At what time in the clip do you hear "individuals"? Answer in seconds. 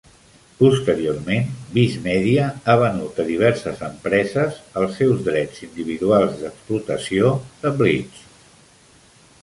5.71-6.35